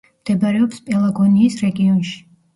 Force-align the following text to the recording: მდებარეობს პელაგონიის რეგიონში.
მდებარეობს 0.21 0.79
პელაგონიის 0.87 1.59
რეგიონში. 1.69 2.19